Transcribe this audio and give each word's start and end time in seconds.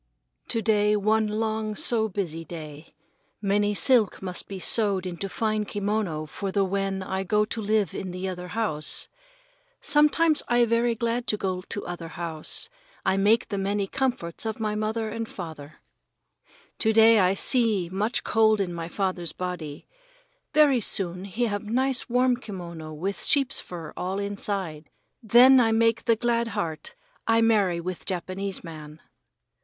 To 0.47 0.63
day 0.63 0.95
one 0.95 1.27
long 1.27 1.75
so 1.75 2.09
busy 2.09 2.43
day. 2.43 2.87
Many 3.39 3.75
silk 3.75 4.19
must 4.19 4.47
be 4.47 4.59
sewed 4.59 5.05
into 5.05 5.29
fine 5.29 5.63
kimono 5.63 6.25
for 6.25 6.51
the 6.51 6.65
when 6.65 7.03
I 7.03 7.21
go 7.23 7.45
to 7.45 7.61
live 7.61 7.93
in 7.93 8.11
other 8.27 8.47
house. 8.47 9.09
Sometimes 9.79 10.41
I 10.47 10.65
very 10.65 10.95
glad 10.95 11.25
I 11.31 11.35
go 11.35 11.61
to 11.69 11.85
other 11.85 12.07
house. 12.07 12.67
I 13.05 13.15
make 13.15 13.49
the 13.49 13.59
many 13.59 13.85
comforts 13.85 14.43
of 14.43 14.59
my 14.59 14.73
mother 14.73 15.09
and 15.11 15.27
my 15.27 15.31
father. 15.33 15.75
To 16.79 16.91
day 16.93 17.19
I 17.19 17.35
see 17.35 17.87
the 17.87 17.93
much 17.95 18.23
cold 18.23 18.59
in 18.59 18.73
my 18.73 18.87
father's 18.87 19.33
body. 19.33 19.85
Very 20.51 20.79
soon 20.81 21.25
he 21.25 21.45
have 21.45 21.61
nice 21.65 22.09
warm 22.09 22.37
kimono 22.37 22.91
with 22.91 23.23
sheep's 23.25 23.59
fur 23.59 23.93
all 23.95 24.17
inside. 24.17 24.89
Then 25.21 25.59
I 25.59 25.71
make 25.71 26.05
the 26.05 26.15
glad 26.15 26.47
heart, 26.57 26.95
I 27.27 27.41
marry 27.41 27.79
with 27.79 28.07
Japanese 28.07 28.63
man. 28.63 28.99